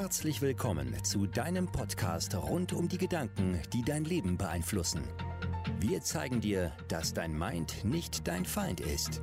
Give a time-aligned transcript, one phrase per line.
[0.00, 5.02] Herzlich willkommen zu deinem Podcast rund um die Gedanken, die dein Leben beeinflussen.
[5.80, 9.20] Wir zeigen dir, dass dein Mind nicht dein Feind ist.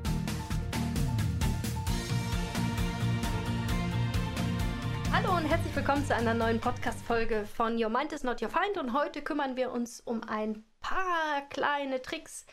[5.13, 8.78] Hallo und herzlich willkommen zu einer neuen Podcast-Folge von Your Mind is Not Your Feind.
[8.78, 12.46] Und heute kümmern wir uns um ein paar kleine Tricks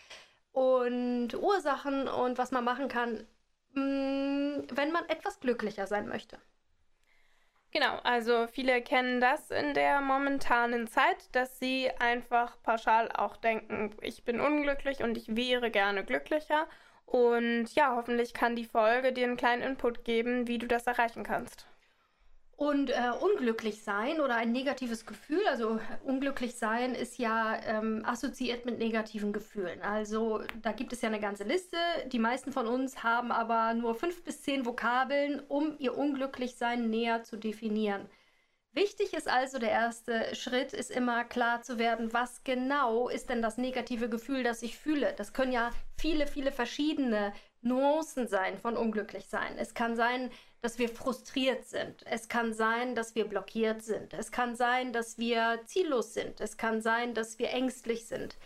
[0.52, 3.26] und Ursachen und was man machen kann,
[3.74, 6.38] mm, wenn man etwas glücklicher sein möchte.
[7.72, 13.96] Genau, also viele kennen das in der momentanen Zeit, dass sie einfach pauschal auch denken,
[14.02, 16.68] ich bin unglücklich und ich wäre gerne glücklicher.
[17.06, 21.24] Und ja, hoffentlich kann die Folge dir einen kleinen Input geben, wie du das erreichen
[21.24, 21.66] kannst.
[22.56, 28.66] Und äh, unglücklich sein oder ein negatives Gefühl, also unglücklich sein ist ja ähm, assoziiert
[28.66, 29.80] mit negativen Gefühlen.
[29.82, 31.76] Also da gibt es ja eine ganze Liste.
[32.06, 37.24] Die meisten von uns haben aber nur fünf bis zehn Vokabeln, um ihr Unglücklichsein näher
[37.24, 38.08] zu definieren.
[38.74, 43.42] Wichtig ist also, der erste Schritt ist immer klar zu werden, was genau ist denn
[43.42, 45.12] das negative Gefühl, das ich fühle.
[45.16, 49.56] Das können ja viele, viele verschiedene Nuancen sein von unglücklich sein.
[49.56, 52.04] Es kann sein, dass wir frustriert sind.
[52.06, 54.14] Es kann sein, dass wir blockiert sind.
[54.14, 56.40] Es kann sein, dass wir ziellos sind.
[56.40, 58.36] Es kann sein, dass wir ängstlich sind.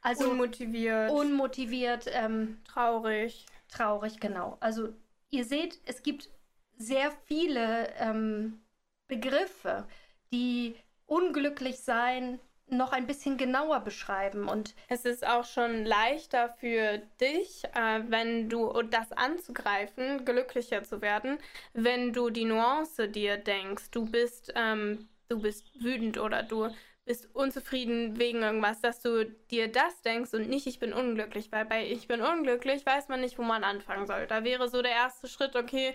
[0.00, 1.10] Also unmotiviert.
[1.10, 2.06] Unmotiviert.
[2.12, 3.46] Ähm, traurig.
[3.68, 4.56] Traurig, genau.
[4.60, 4.90] Also
[5.30, 6.30] ihr seht, es gibt
[6.76, 8.60] sehr viele ähm,
[9.08, 9.86] Begriffe,
[10.32, 17.02] die unglücklich sein noch ein bisschen genauer beschreiben und es ist auch schon leichter für
[17.20, 21.38] dich, äh, wenn du das anzugreifen, glücklicher zu werden,
[21.72, 23.90] wenn du die Nuance dir denkst.
[23.90, 26.70] Du bist, ähm, du bist wütend oder du
[27.04, 31.66] bist unzufrieden wegen irgendwas, dass du dir das denkst und nicht ich bin unglücklich, weil
[31.66, 34.26] bei ich bin unglücklich weiß man nicht, wo man anfangen soll.
[34.26, 35.94] Da wäre so der erste Schritt, okay,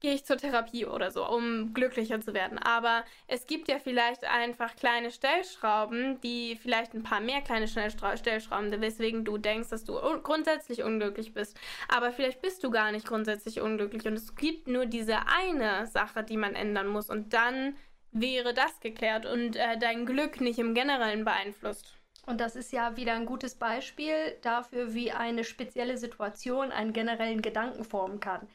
[0.00, 2.58] gehe ich zur Therapie oder so, um glücklicher zu werden.
[2.58, 8.80] Aber es gibt ja vielleicht einfach kleine Stellschrauben, die vielleicht ein paar mehr kleine Stellschrauben,
[8.80, 11.58] weswegen du denkst, dass du grundsätzlich unglücklich bist.
[11.88, 16.22] Aber vielleicht bist du gar nicht grundsätzlich unglücklich und es gibt nur diese eine Sache,
[16.22, 17.76] die man ändern muss und dann
[18.12, 21.96] wäre das geklärt und äh, dein Glück nicht im Generellen beeinflusst.
[22.26, 27.42] Und das ist ja wieder ein gutes Beispiel dafür, wie eine spezielle Situation einen generellen
[27.42, 28.46] Gedanken formen kann.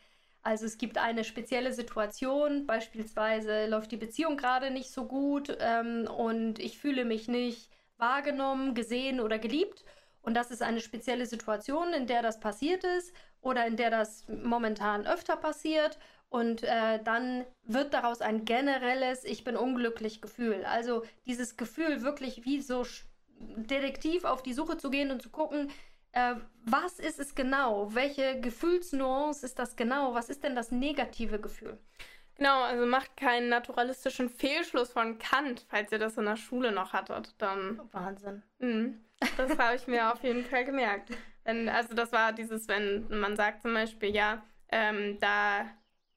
[0.45, 6.07] Also es gibt eine spezielle Situation, beispielsweise läuft die Beziehung gerade nicht so gut ähm,
[6.07, 9.83] und ich fühle mich nicht wahrgenommen, gesehen oder geliebt.
[10.21, 13.11] Und das ist eine spezielle Situation, in der das passiert ist
[13.41, 15.97] oder in der das momentan öfter passiert.
[16.29, 20.63] Und äh, dann wird daraus ein generelles Ich bin unglücklich Gefühl.
[20.65, 22.85] Also dieses Gefühl wirklich wie so
[23.39, 25.71] Detektiv auf die Suche zu gehen und zu gucken,
[26.15, 27.93] äh, was ist es genau?
[27.93, 30.13] Welche Gefühlsnuance ist das genau?
[30.13, 31.77] Was ist denn das negative Gefühl?
[32.37, 36.93] Genau, also macht keinen naturalistischen Fehlschluss von Kant, falls ihr das in der Schule noch
[36.93, 37.35] hattet.
[37.37, 38.43] Dann Wahnsinn.
[38.59, 38.93] Mh,
[39.37, 41.11] das habe ich mir auf jeden Fall gemerkt.
[41.43, 45.69] Wenn, also das war dieses, wenn man sagt zum Beispiel, ja, ähm, da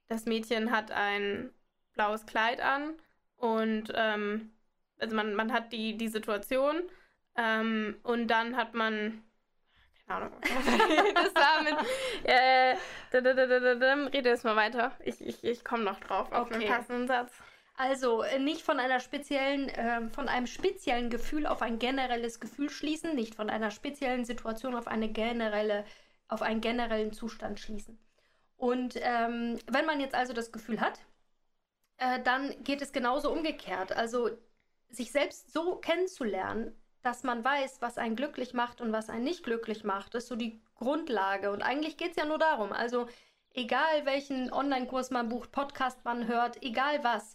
[0.09, 1.51] das Mädchen hat ein
[1.93, 2.95] blaues Kleid an
[3.37, 4.53] und ähm,
[4.99, 6.83] also man, man hat die, die Situation
[7.37, 9.23] ähm, und dann hat man
[10.11, 10.31] Ahnung.
[10.43, 11.75] das war mit.
[12.25, 12.77] Äh,
[14.13, 14.93] Rede jetzt mal weiter.
[15.05, 16.55] Ich, ich, ich komme noch drauf auf okay.
[16.55, 17.33] einen passenden Satz.
[17.77, 22.71] Also äh, nicht von einer speziellen, äh, von einem speziellen Gefühl auf ein generelles Gefühl
[22.71, 25.85] schließen, nicht von einer speziellen Situation auf eine generelle,
[26.27, 27.97] auf einen generellen Zustand schließen.
[28.57, 30.99] Und ähm, wenn man jetzt also das Gefühl hat,
[31.99, 33.93] äh, dann geht es genauso umgekehrt.
[33.93, 34.31] Also
[34.91, 36.75] sich selbst so kennenzulernen,
[37.09, 40.37] dass man weiß, was einen glücklich macht und was einen nicht glücklich macht, ist so
[40.37, 41.51] die Grundlage.
[41.51, 42.71] Und eigentlich geht es ja nur darum.
[42.71, 43.09] Also
[43.55, 47.35] egal welchen Online-Kurs man bucht, Podcast man hört, egal was,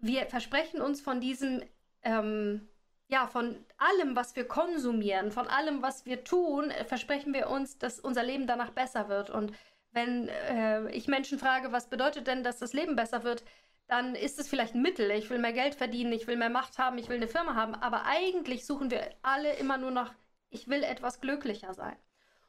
[0.00, 1.62] wir versprechen uns von diesem,
[2.02, 2.68] ähm,
[3.06, 7.78] ja, von allem, was wir konsumieren, von allem, was wir tun, äh, versprechen wir uns,
[7.78, 9.30] dass unser Leben danach besser wird.
[9.30, 9.52] Und
[9.92, 13.44] wenn äh, ich Menschen frage, was bedeutet denn, dass das Leben besser wird,
[13.86, 15.10] dann ist es vielleicht ein Mittel.
[15.10, 17.74] Ich will mehr Geld verdienen, ich will mehr Macht haben, ich will eine Firma haben.
[17.74, 20.12] Aber eigentlich suchen wir alle immer nur noch,
[20.50, 21.96] ich will etwas glücklicher sein.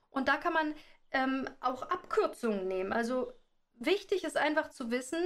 [0.09, 0.73] Und da kann man
[1.11, 2.93] ähm, auch Abkürzungen nehmen.
[2.93, 3.33] Also
[3.75, 5.19] wichtig ist einfach zu wissen,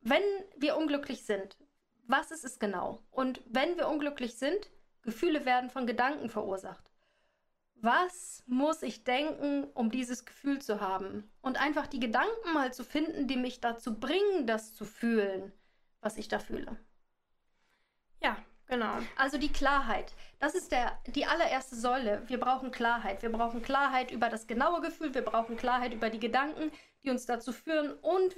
[0.00, 0.22] wenn
[0.56, 1.56] wir unglücklich sind,
[2.06, 3.02] was ist es genau?
[3.10, 4.70] Und wenn wir unglücklich sind,
[5.02, 6.84] Gefühle werden von Gedanken verursacht
[7.80, 11.30] was muss ich denken, um dieses Gefühl zu haben?
[11.42, 15.52] Und einfach die Gedanken mal zu finden, die mich dazu bringen, das zu fühlen,
[16.00, 16.76] was ich da fühle.
[18.22, 18.36] Ja,
[18.66, 18.98] genau.
[19.16, 20.14] Also die Klarheit.
[20.38, 22.22] Das ist der, die allererste Säule.
[22.26, 23.22] Wir brauchen Klarheit.
[23.22, 25.14] Wir brauchen Klarheit über das genaue Gefühl.
[25.14, 26.72] Wir brauchen Klarheit über die Gedanken,
[27.04, 27.92] die uns dazu führen.
[28.00, 28.34] Und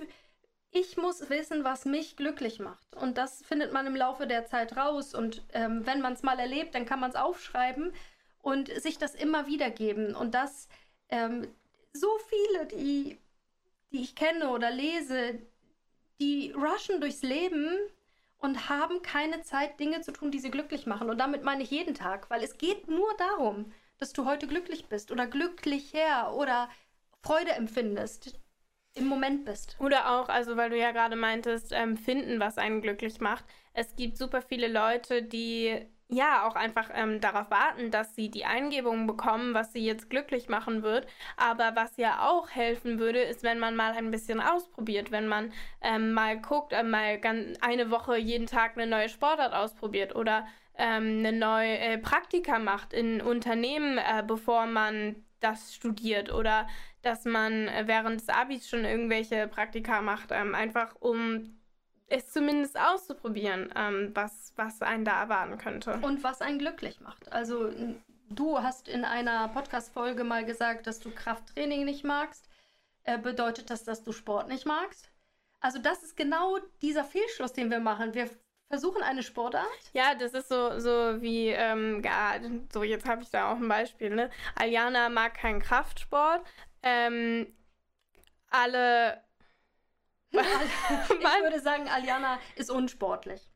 [0.71, 2.95] ich muss wissen, was mich glücklich macht.
[2.97, 5.15] Und das findet man im Laufe der Zeit raus.
[5.15, 7.93] Und ähm, wenn man es mal erlebt, dann kann man es aufschreiben
[8.41, 10.15] und sich das immer wieder geben.
[10.15, 10.69] Und das,
[11.09, 11.49] ähm,
[11.93, 13.19] so viele, die,
[13.93, 15.39] die ich kenne oder lese,
[16.21, 17.71] die rushen durchs Leben
[18.39, 21.11] und haben keine Zeit, Dinge zu tun, die sie glücklich machen.
[21.11, 24.87] Und damit meine ich jeden Tag, weil es geht nur darum, dass du heute glücklich
[24.87, 26.69] bist oder glücklicher oder
[27.23, 28.39] Freude empfindest
[28.95, 29.77] im Moment bist.
[29.81, 33.45] Oder auch, also weil du ja gerade meintest, ähm, finden, was einen glücklich macht.
[33.73, 38.45] Es gibt super viele Leute, die ja auch einfach ähm, darauf warten, dass sie die
[38.45, 41.07] Eingebungen bekommen, was sie jetzt glücklich machen wird.
[41.37, 45.53] Aber was ja auch helfen würde, ist, wenn man mal ein bisschen ausprobiert, wenn man
[45.83, 47.21] ähm, mal guckt, äh, mal
[47.61, 50.47] eine Woche jeden Tag eine neue Sportart ausprobiert oder
[50.79, 56.67] ähm, eine neue äh, Praktika macht in Unternehmen, äh, bevor man das studiert oder
[57.03, 61.59] dass man äh, während des Abis schon irgendwelche Praktika macht, ähm, einfach um
[62.09, 65.99] es zumindest auszuprobieren, ähm, was, was einen da erwarten könnte.
[66.03, 67.31] Und was einen glücklich macht.
[67.33, 67.71] Also
[68.31, 72.49] du hast in einer Podcast-Folge mal gesagt, dass du Krafttraining nicht magst.
[73.05, 75.11] Äh, bedeutet das, dass du Sport nicht magst?
[75.61, 78.15] Also das ist genau dieser Fehlschluss, den wir machen.
[78.15, 78.31] Wir
[78.69, 79.67] versuchen eine Sportart.
[79.93, 82.03] Ja, das ist so, so wie, ähm,
[82.73, 84.11] so jetzt habe ich da auch ein Beispiel.
[84.11, 84.31] Ne?
[84.55, 86.43] Aljana mag keinen Kraftsport.
[86.83, 87.53] Ähm,
[88.51, 89.23] alle
[90.31, 93.49] ich würde sagen, Aljana ist unsportlich.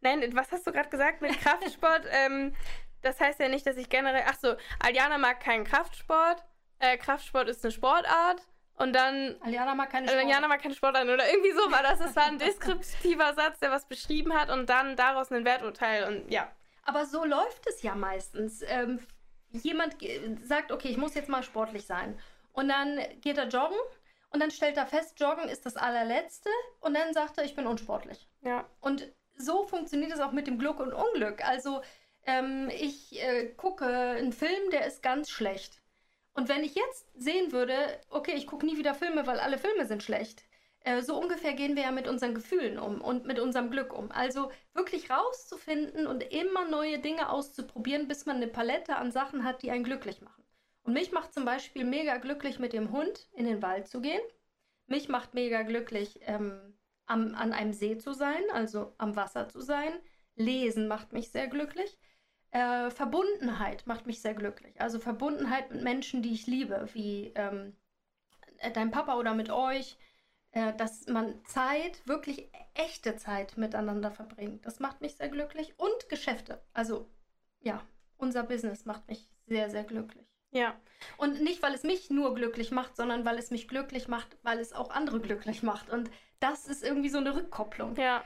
[0.00, 2.02] Nein, was hast du gerade gesagt mit Kraftsport?
[2.10, 2.54] ähm,
[3.02, 4.24] das heißt ja nicht, dass ich generell.
[4.26, 6.42] Ach so, Aljana mag keinen Kraftsport.
[6.78, 8.42] Äh, Kraftsport ist eine Sportart.
[8.74, 9.36] Und dann.
[9.42, 10.26] Aljana mag keine Sportart.
[10.26, 11.04] Aljana mag keine Sportart.
[11.04, 11.98] Oder irgendwie so war das.
[11.98, 16.04] Das war ein deskriptiver Satz, der was beschrieben hat und dann daraus ein Werturteil.
[16.04, 16.50] Und ja.
[16.84, 18.62] Aber so läuft es ja meistens.
[18.66, 19.00] Ähm,
[19.50, 19.96] jemand
[20.42, 22.18] sagt, okay, ich muss jetzt mal sportlich sein.
[22.52, 23.78] Und dann geht er joggen
[24.30, 26.50] und dann stellt er fest, Joggen ist das allerletzte
[26.80, 28.28] und dann sagt er, ich bin unsportlich.
[28.42, 28.68] Ja.
[28.80, 31.46] Und so funktioniert es auch mit dem Glück und Unglück.
[31.46, 31.82] Also
[32.26, 35.82] ähm, ich äh, gucke einen Film, der ist ganz schlecht.
[36.32, 37.74] Und wenn ich jetzt sehen würde,
[38.08, 40.44] okay, ich gucke nie wieder Filme, weil alle Filme sind schlecht.
[40.82, 44.12] Äh, so ungefähr gehen wir ja mit unseren Gefühlen um und mit unserem Glück um.
[44.12, 49.62] Also wirklich rauszufinden und immer neue Dinge auszuprobieren, bis man eine Palette an Sachen hat,
[49.62, 50.44] die einen glücklich machen.
[50.82, 54.22] Und mich macht zum Beispiel mega glücklich, mit dem Hund in den Wald zu gehen.
[54.86, 56.74] Mich macht mega glücklich, ähm,
[57.06, 59.92] am, an einem See zu sein, also am Wasser zu sein.
[60.36, 61.98] Lesen macht mich sehr glücklich.
[62.50, 64.80] Äh, Verbundenheit macht mich sehr glücklich.
[64.80, 67.76] Also Verbundenheit mit Menschen, die ich liebe, wie ähm,
[68.58, 69.96] äh, dein Papa oder mit euch.
[70.52, 74.66] Äh, dass man Zeit, wirklich echte Zeit miteinander verbringt.
[74.66, 75.78] Das macht mich sehr glücklich.
[75.78, 76.60] Und Geschäfte.
[76.72, 77.08] Also
[77.60, 77.86] ja,
[78.16, 80.26] unser Business macht mich sehr, sehr glücklich.
[80.52, 80.74] Ja.
[81.16, 84.58] Und nicht, weil es mich nur glücklich macht, sondern weil es mich glücklich macht, weil
[84.58, 85.90] es auch andere glücklich macht.
[85.90, 86.10] Und
[86.40, 87.96] das ist irgendwie so eine Rückkopplung.
[87.96, 88.24] Ja.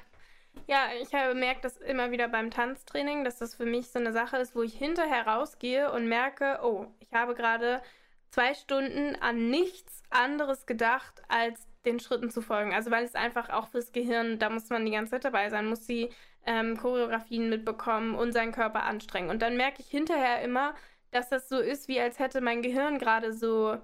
[0.66, 4.12] Ja, ich habe bemerkt, dass immer wieder beim Tanztraining, dass das für mich so eine
[4.12, 7.82] Sache ist, wo ich hinterher rausgehe und merke, oh, ich habe gerade
[8.30, 12.72] zwei Stunden an nichts anderes gedacht, als den Schritten zu folgen.
[12.72, 15.66] Also weil es einfach auch fürs Gehirn, da muss man die ganze Zeit dabei sein,
[15.66, 16.10] muss die
[16.46, 19.30] ähm, Choreografien mitbekommen und seinen Körper anstrengen.
[19.30, 20.74] Und dann merke ich hinterher immer,
[21.14, 23.78] dass das so ist, wie als hätte mein Gehirn gerade so,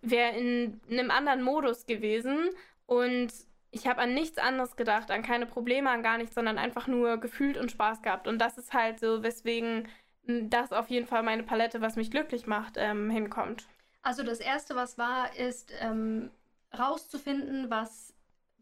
[0.00, 2.50] wäre in einem anderen Modus gewesen
[2.86, 3.32] und
[3.70, 7.18] ich habe an nichts anderes gedacht, an keine Probleme, an gar nichts, sondern einfach nur
[7.18, 8.26] gefühlt und Spaß gehabt.
[8.28, 9.88] Und das ist halt so, weswegen
[10.24, 13.66] das auf jeden Fall meine Palette, was mich glücklich macht, ähm, hinkommt.
[14.02, 16.30] Also das Erste, was war, ist ähm,
[16.76, 18.14] rauszufinden, was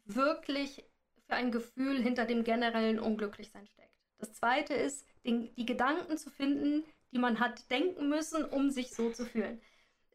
[0.04, 0.84] wirklich
[1.26, 3.94] für ein Gefühl hinter dem generellen Unglücklichsein steckt.
[4.18, 8.94] Das Zweite ist, den, die Gedanken zu finden, die man hat denken müssen, um sich
[8.94, 9.60] so zu fühlen.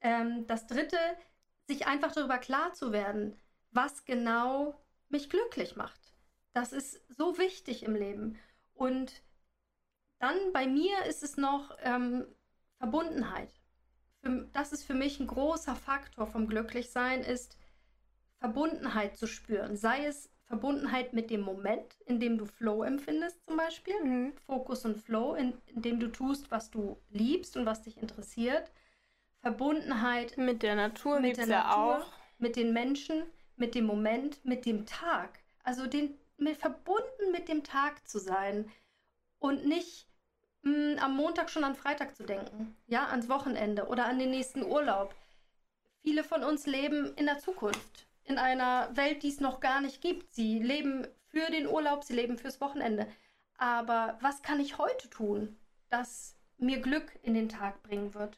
[0.02, 0.98] Ähm, das dritte,
[1.68, 3.40] sich einfach darüber klar zu werden,
[3.72, 6.14] was genau mich glücklich macht.
[6.54, 8.40] Das ist so wichtig im Leben.
[8.74, 9.24] Und
[10.20, 12.26] dann bei mir ist es noch ähm,
[12.78, 13.50] Verbundenheit.
[14.22, 17.58] Für, das ist für mich ein großer Faktor vom Glücklichsein, ist
[18.40, 19.76] Verbundenheit zu spüren.
[19.76, 23.96] Sei es Verbundenheit mit dem Moment, in dem du Flow empfindest, zum Beispiel.
[24.04, 24.34] Mhm.
[24.46, 28.72] Fokus und Flow, in, in, dem du tust, was du liebst und was dich interessiert.
[29.42, 32.14] Verbundenheit mit der Natur, mit der Natur, auch.
[32.38, 33.24] mit den Menschen,
[33.56, 35.40] mit dem Moment, mit dem Tag.
[35.64, 38.72] Also den, mit, verbunden mit dem Tag zu sein
[39.40, 40.08] und nicht
[40.62, 44.30] mh, mm, am Montag schon an Freitag zu denken, ja, ans Wochenende oder an den
[44.30, 45.16] nächsten Urlaub.
[46.04, 50.02] Viele von uns leben in der Zukunft in einer Welt, die es noch gar nicht
[50.02, 50.34] gibt.
[50.34, 53.08] Sie leben für den Urlaub, sie leben fürs Wochenende.
[53.58, 55.58] Aber was kann ich heute tun,
[55.90, 58.38] das mir Glück in den Tag bringen wird?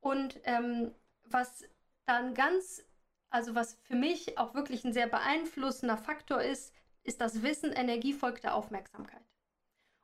[0.00, 1.64] Und ähm, was
[2.06, 2.84] dann ganz
[3.30, 8.12] also was für mich auch wirklich ein sehr beeinflussender Faktor ist, ist das Wissen, Energie
[8.12, 9.22] folgt der Aufmerksamkeit.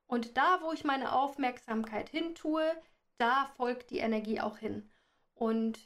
[0.07, 2.63] Und da, wo ich meine Aufmerksamkeit hin tue,
[3.19, 4.91] da folgt die Energie auch hin.
[5.35, 5.79] Und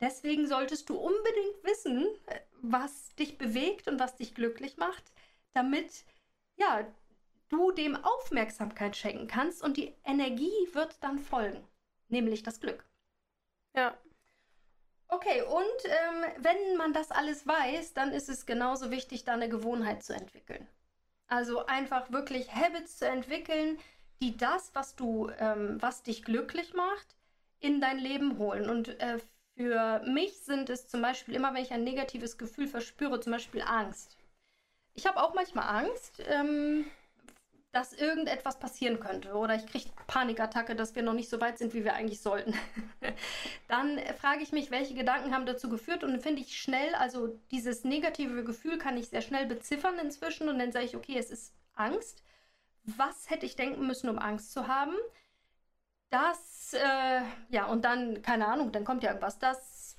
[0.00, 2.06] deswegen solltest du unbedingt wissen,
[2.62, 5.12] was dich bewegt und was dich glücklich macht,
[5.54, 6.04] damit
[6.56, 6.86] ja,
[7.48, 11.66] du dem Aufmerksamkeit schenken kannst und die Energie wird dann folgen,
[12.08, 12.84] nämlich das Glück.
[13.74, 13.96] Ja.
[15.08, 19.48] Okay, und ähm, wenn man das alles weiß, dann ist es genauso wichtig, da eine
[19.48, 20.66] Gewohnheit zu entwickeln.
[21.28, 23.78] Also einfach wirklich Habits zu entwickeln,
[24.20, 27.16] die das, was du, ähm, was dich glücklich macht,
[27.60, 28.68] in dein Leben holen.
[28.68, 29.18] Und äh,
[29.56, 33.62] für mich sind es zum Beispiel immer, wenn ich ein negatives Gefühl verspüre, zum Beispiel
[33.62, 34.16] Angst.
[34.94, 36.22] Ich habe auch manchmal Angst.
[36.26, 36.86] Ähm,
[37.76, 41.74] dass irgendetwas passieren könnte oder ich kriege Panikattacke, dass wir noch nicht so weit sind,
[41.74, 42.54] wie wir eigentlich sollten.
[43.68, 47.38] dann frage ich mich, welche Gedanken haben dazu geführt und dann finde ich schnell, also
[47.50, 51.30] dieses negative Gefühl kann ich sehr schnell beziffern inzwischen und dann sage ich, okay, es
[51.30, 52.22] ist Angst.
[52.84, 54.94] Was hätte ich denken müssen, um Angst zu haben?
[56.10, 59.38] Das, äh, ja, und dann, keine Ahnung, dann kommt ja irgendwas.
[59.38, 59.96] Das,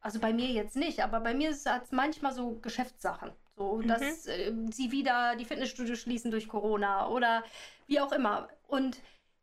[0.00, 3.32] also bei mir jetzt nicht, aber bei mir ist es manchmal so Geschäftssachen.
[3.56, 3.88] So, mhm.
[3.88, 7.44] dass äh, sie wieder die Fitnessstudios schließen durch Corona oder
[7.86, 8.48] wie auch immer.
[8.66, 9.02] Und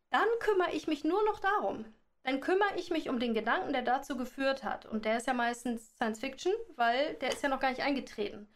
[0.09, 1.85] dann kümmere ich mich nur noch darum.
[2.23, 4.85] Dann kümmere ich mich um den Gedanken, der dazu geführt hat.
[4.85, 8.47] Und der ist ja meistens Science Fiction, weil der ist ja noch gar nicht eingetreten.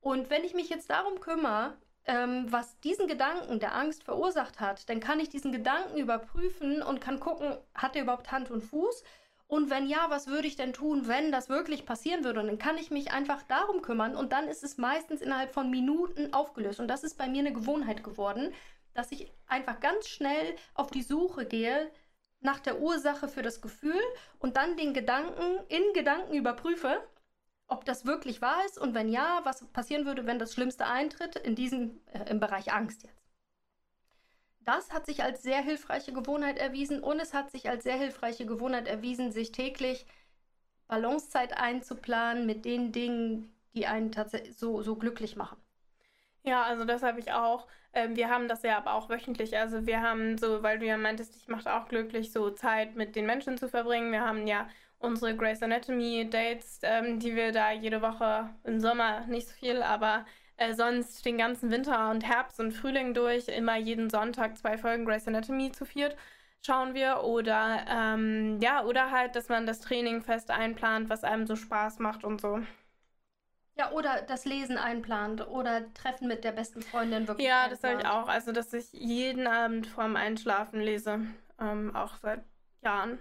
[0.00, 4.88] Und wenn ich mich jetzt darum kümmere, ähm, was diesen Gedanken der Angst verursacht hat,
[4.88, 9.02] dann kann ich diesen Gedanken überprüfen und kann gucken, hat er überhaupt Hand und Fuß?
[9.46, 12.40] Und wenn ja, was würde ich denn tun, wenn das wirklich passieren würde?
[12.40, 15.70] Und dann kann ich mich einfach darum kümmern und dann ist es meistens innerhalb von
[15.70, 16.80] Minuten aufgelöst.
[16.80, 18.52] Und das ist bei mir eine Gewohnheit geworden,
[18.94, 21.90] dass ich einfach ganz schnell auf die Suche gehe
[22.40, 24.00] nach der Ursache für das Gefühl
[24.38, 27.02] und dann den Gedanken in Gedanken überprüfe,
[27.66, 31.36] ob das wirklich wahr ist und wenn ja, was passieren würde, wenn das Schlimmste eintritt,
[31.36, 33.24] in diesem äh, im Bereich Angst jetzt
[34.64, 38.46] das hat sich als sehr hilfreiche Gewohnheit erwiesen und es hat sich als sehr hilfreiche
[38.46, 40.06] Gewohnheit erwiesen, sich täglich
[40.88, 45.58] Balancezeit einzuplanen mit den Dingen, die einen tatsächlich so, so glücklich machen.
[46.44, 47.66] Ja, also das habe ich auch.
[47.94, 49.56] Ähm, wir haben das ja aber auch wöchentlich.
[49.56, 53.16] Also wir haben so, weil du ja meintest, ich mache auch glücklich, so Zeit mit
[53.16, 54.12] den Menschen zu verbringen.
[54.12, 54.68] Wir haben ja
[55.04, 59.82] unsere Grace Anatomy Dates, ähm, die wir da jede Woche im Sommer nicht so viel,
[59.82, 60.24] aber
[60.56, 65.04] äh, sonst den ganzen Winter und Herbst und Frühling durch immer jeden Sonntag zwei Folgen
[65.04, 66.16] Grey's Anatomy zu viert
[66.64, 71.46] schauen wir oder ähm, ja oder halt, dass man das Training fest einplant, was einem
[71.46, 72.60] so Spaß macht und so.
[73.76, 77.46] Ja, oder das Lesen einplant oder Treffen mit der besten Freundin wirklich.
[77.46, 77.82] Ja, einplant.
[77.82, 78.28] das habe ich auch.
[78.28, 81.26] Also, dass ich jeden Abend vorm Einschlafen lese.
[81.60, 82.44] Ähm, auch seit
[82.82, 83.18] Jahren.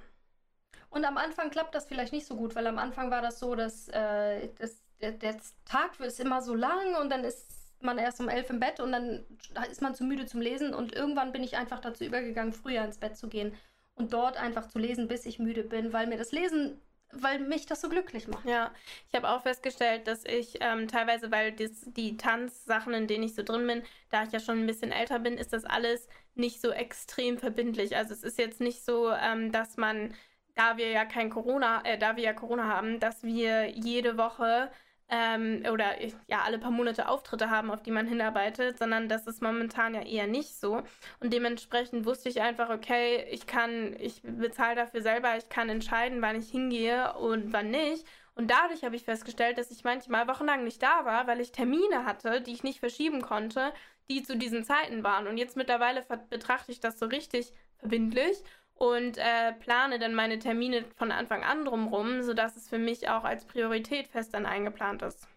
[0.94, 3.56] Und am Anfang klappt das vielleicht nicht so gut, weil am Anfang war das so,
[3.56, 7.50] dass, äh, dass der, der Tag ist immer so lang und dann ist
[7.82, 9.26] man erst um elf im Bett und dann
[9.72, 13.00] ist man zu müde zum Lesen und irgendwann bin ich einfach dazu übergegangen, früher ins
[13.00, 13.54] Bett zu gehen
[13.96, 16.80] und dort einfach zu lesen, bis ich müde bin, weil mir das Lesen,
[17.12, 18.46] weil mich das so glücklich macht.
[18.46, 18.72] Ja,
[19.10, 23.34] ich habe auch festgestellt, dass ich ähm, teilweise, weil das, die Tanzsachen, in denen ich
[23.34, 26.62] so drin bin, da ich ja schon ein bisschen älter bin, ist das alles nicht
[26.62, 27.98] so extrem verbindlich.
[27.98, 30.14] Also es ist jetzt nicht so, ähm, dass man
[30.55, 34.69] da wir ja kein Corona, äh, da wir ja Corona haben, dass wir jede Woche
[35.10, 39.41] ähm, oder ja alle paar Monate Auftritte haben, auf die man hinarbeitet, sondern das ist
[39.41, 40.81] momentan ja eher nicht so.
[41.19, 46.22] Und dementsprechend wusste ich einfach, okay, ich kann, ich bezahle dafür selber, ich kann entscheiden,
[46.22, 48.07] wann ich hingehe und wann nicht.
[48.36, 52.05] Und dadurch habe ich festgestellt, dass ich manchmal wochenlang nicht da war, weil ich Termine
[52.05, 53.72] hatte, die ich nicht verschieben konnte,
[54.10, 55.27] die zu diesen Zeiten waren.
[55.27, 58.43] Und jetzt mittlerweile betrachte ich das so richtig verbindlich
[58.75, 63.24] und äh, plane dann meine Termine von Anfang an drumherum, sodass es für mich auch
[63.24, 65.27] als Priorität fest dann eingeplant ist.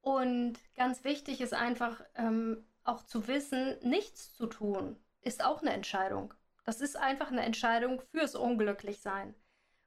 [0.00, 5.72] Und ganz wichtig ist einfach ähm, auch zu wissen, nichts zu tun ist auch eine
[5.72, 6.34] Entscheidung.
[6.64, 9.34] Das ist einfach eine Entscheidung fürs Unglücklichsein.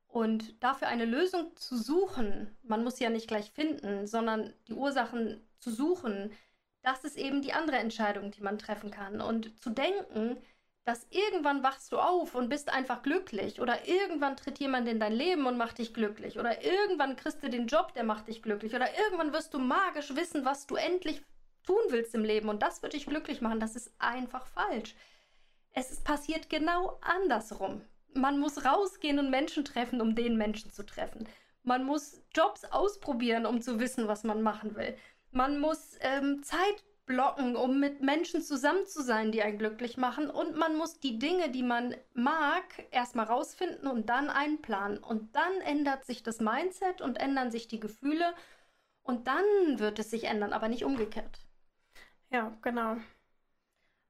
[0.08, 4.74] Und dafür eine Lösung zu suchen, man muss sie ja nicht gleich finden, sondern die
[4.74, 6.32] Ursachen zu suchen,
[6.84, 9.20] das ist eben die andere Entscheidung, die man treffen kann.
[9.20, 10.38] Und zu denken,
[10.86, 15.14] dass irgendwann wachst du auf und bist einfach glücklich oder irgendwann tritt jemand in dein
[15.14, 18.76] Leben und macht dich glücklich oder irgendwann kriegst du den Job, der macht dich glücklich
[18.76, 21.24] oder irgendwann wirst du magisch wissen, was du endlich
[21.66, 23.60] tun willst im Leben und das wird dich glücklich machen.
[23.60, 24.96] Das ist einfach falsch.
[25.74, 27.82] Es passiert genau andersrum.
[28.14, 31.28] Man muss rausgehen und Menschen treffen, um den Menschen zu treffen.
[31.64, 34.96] Man muss Jobs ausprobieren, um zu wissen, was man machen will.
[35.32, 40.30] Man muss ähm, Zeit blocken, um mit Menschen zusammen zu sein, die einen glücklich machen.
[40.30, 44.98] Und man muss die Dinge, die man mag, erstmal rausfinden und dann einplanen.
[44.98, 48.34] Und dann ändert sich das Mindset und ändern sich die Gefühle.
[49.04, 49.46] Und dann
[49.78, 51.40] wird es sich ändern, aber nicht umgekehrt.
[52.32, 52.98] Ja, genau.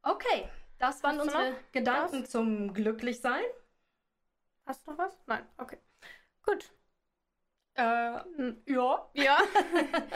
[0.02, 0.48] Okay,
[0.78, 2.30] das waren unsere noch Gedanken was?
[2.30, 3.44] zum Glücklichsein.
[4.66, 5.18] Hast du noch was?
[5.28, 5.78] Nein, okay.
[6.44, 6.72] Gut.
[7.76, 7.82] Äh,
[8.68, 9.10] ja.
[9.14, 9.38] Ja.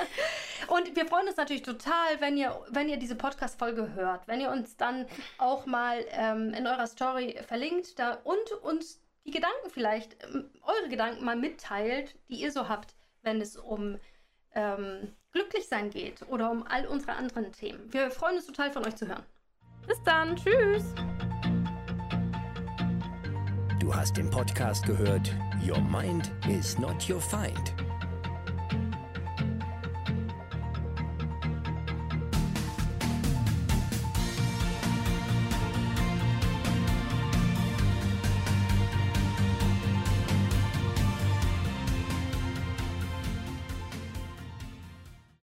[0.67, 4.49] Und wir freuen uns natürlich total, wenn ihr, wenn ihr diese Podcast-Folge hört, wenn ihr
[4.49, 5.05] uns dann
[5.37, 10.89] auch mal ähm, in eurer Story verlinkt da, und uns die Gedanken vielleicht, ähm, eure
[10.89, 13.99] Gedanken mal mitteilt, die ihr so habt, wenn es um
[14.53, 17.91] ähm, Glücklichsein geht oder um all unsere anderen Themen.
[17.91, 19.25] Wir freuen uns total von euch zu hören.
[19.85, 20.35] Bis dann.
[20.35, 20.83] Tschüss.
[23.89, 25.35] Du hast den Podcast gehört
[25.67, 27.73] Your Mind is not your Feind.